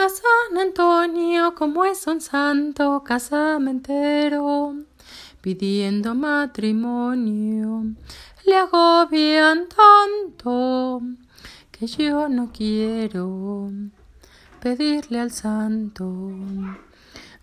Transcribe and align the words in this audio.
A 0.00 0.08
San 0.08 0.56
Antonio, 0.56 1.56
como 1.56 1.84
es 1.84 2.06
un 2.06 2.20
santo 2.20 3.02
casamentero, 3.02 4.76
pidiendo 5.40 6.14
matrimonio, 6.14 7.82
le 8.46 8.56
agobian 8.56 9.66
tanto 9.68 11.02
que 11.72 11.88
yo 11.88 12.28
no 12.28 12.52
quiero 12.52 13.72
pedirle 14.60 15.18
al 15.18 15.32
santo 15.32 16.04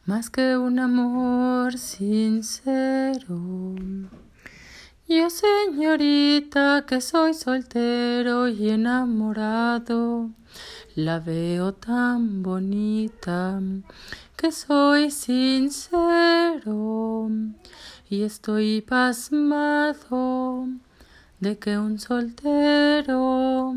más 0.06 0.30
que 0.30 0.56
un 0.56 0.80
amor 0.80 1.78
sincero. 1.78 3.36
Yo, 5.08 5.30
señorita, 5.30 6.84
que 6.88 7.00
soy 7.00 7.36
soltero 7.36 8.48
y 8.48 8.72
enamorado, 8.72 10.32
la 10.96 11.20
veo 11.20 11.74
tan 11.76 12.42
bonita 12.42 13.62
que 14.36 14.52
soy 14.52 15.12
sincero 15.12 16.58
y 18.10 18.24
estoy 18.24 18.82
pasmado 18.82 20.70
de 21.40 21.60
que 21.60 21.78
un 21.78 22.00
soltero 22.00 23.76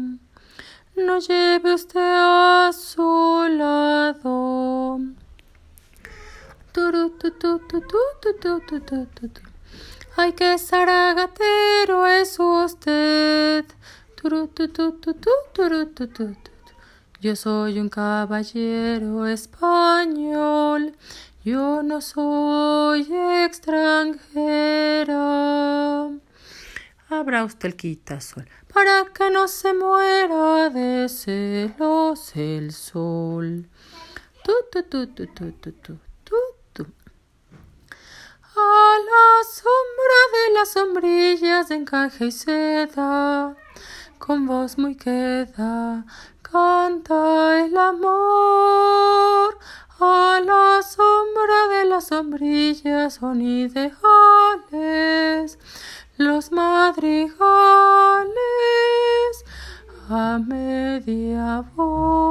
no 0.96 1.18
lleve 1.18 1.74
usted 1.74 2.00
a 2.00 2.70
su 2.72 3.46
lado. 3.50 4.98
Ay, 10.20 10.32
que 10.32 10.58
zaragatero 10.58 12.04
es 12.08 12.40
usted. 12.40 13.64
Yo 17.20 17.36
soy 17.36 17.78
un 17.78 17.88
caballero 17.88 19.28
español. 19.28 20.96
Yo 21.44 21.84
no 21.84 22.00
soy 22.00 23.06
extranjera. 23.44 25.14
Abra 27.10 27.44
usted 27.44 27.68
el 27.68 27.76
quitasol 27.76 28.48
para 28.74 29.04
que 29.14 29.30
no 29.30 29.46
se 29.46 29.72
muera 29.72 30.68
de 30.68 31.08
celos 31.08 32.34
el 32.34 32.72
sol. 32.72 33.68
Tu, 34.42 34.52
tu, 34.72 34.82
tu, 34.82 35.98
las 40.58 40.70
sombrillas 40.70 41.68
de 41.68 41.76
encaje 41.76 42.26
y 42.26 42.32
seda, 42.32 43.54
con 44.18 44.46
voz 44.46 44.76
muy 44.76 44.96
queda, 44.96 46.04
canta 46.42 47.64
el 47.64 47.76
amor. 47.76 49.56
A 50.00 50.40
la 50.44 50.82
sombra 50.82 51.68
de 51.70 51.84
las 51.84 52.08
sombrillas 52.08 53.14
son 53.14 53.40
ideales 53.40 53.98
los 56.16 56.50
madrigales 56.50 57.36
a 60.10 60.40
media 60.44 61.64
voz. 61.76 62.27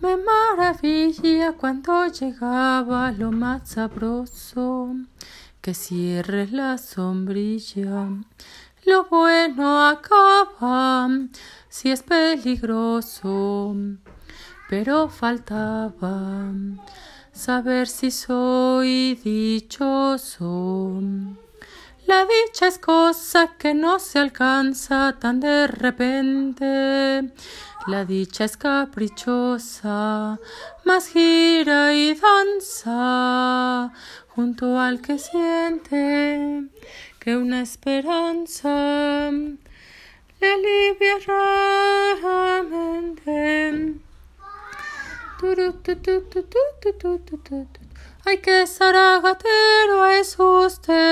Me 0.00 0.16
maravilla 0.16 1.52
cuando 1.52 2.06
llegaba 2.06 3.12
lo 3.12 3.30
más 3.30 3.68
sabroso, 3.68 4.96
que 5.60 5.74
cierre 5.74 6.46
la 6.46 6.78
sombrilla. 6.78 8.08
Lo 8.86 9.04
bueno 9.04 9.86
acaba 9.86 11.06
si 11.68 11.90
es 11.90 12.02
peligroso, 12.02 13.76
pero 14.70 15.10
faltaba 15.10 16.50
saber 17.30 17.86
si 17.86 18.10
soy 18.10 19.20
dichoso. 19.22 21.02
La 22.10 22.26
dicha 22.26 22.66
es 22.66 22.78
cosa 22.80 23.54
que 23.56 23.72
no 23.72 24.00
se 24.00 24.18
alcanza 24.18 25.16
tan 25.20 25.38
de 25.38 25.68
repente. 25.68 27.30
La 27.86 28.04
dicha 28.04 28.46
es 28.46 28.56
caprichosa, 28.56 30.40
más 30.84 31.06
gira 31.06 31.94
y 31.94 32.14
danza 32.14 33.92
junto 34.34 34.76
al 34.76 35.00
que 35.00 35.20
siente 35.20 36.64
que 37.20 37.36
una 37.36 37.60
esperanza 37.62 39.30
le 40.40 40.52
alivia 40.52 41.16
raramente. 42.24 43.30
Ay, 48.24 48.38
qué 48.38 48.66
zaragatero 48.66 50.06
es 50.06 50.36
usted. 50.38 51.09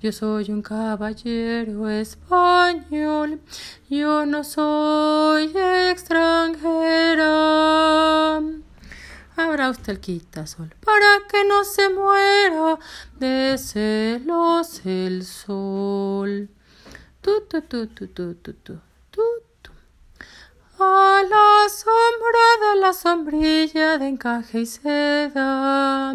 Yo 0.00 0.12
soy 0.12 0.50
un 0.50 0.62
caballero 0.62 1.88
español, 1.88 3.40
yo 3.88 4.26
no 4.26 4.44
soy 4.44 5.52
extranjera. 5.90 7.30
Abra 9.36 9.70
usted 9.70 9.94
el 9.94 10.00
quitasol 10.00 10.72
para 10.84 11.26
que 11.28 11.44
no 11.44 11.64
se 11.64 11.88
muera 11.88 12.78
de 13.18 13.56
celos 13.58 14.80
el 14.84 15.24
sol. 15.24 16.48
Tu, 17.20 17.40
tu, 17.48 17.62
tu, 17.62 17.86
tu, 17.88 18.06
tu, 18.08 18.34
tu, 18.34 18.54
tu. 18.62 18.80
A 20.78 21.22
la 21.28 21.68
sombra 21.68 22.46
de 22.62 22.80
la 22.80 22.92
sombrilla 22.92 23.96
de 23.96 24.08
encaje 24.08 24.60
y 24.60 24.66
seda, 24.66 26.14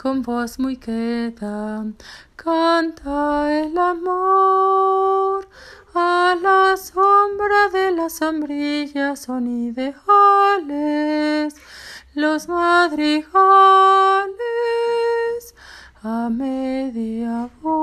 con 0.00 0.22
voz 0.22 0.60
muy 0.60 0.76
queda, 0.76 1.84
canta 2.36 3.52
el 3.60 3.76
amor. 3.76 5.48
A 5.94 6.36
la 6.40 6.76
sombra 6.76 7.68
de 7.72 7.90
la 7.90 8.08
sombrilla 8.08 9.16
son 9.16 9.48
ideales 9.48 9.96
los 12.14 12.48
madrigales 12.48 13.24
a 16.02 16.30
media 16.30 17.50
voz. 17.60 17.77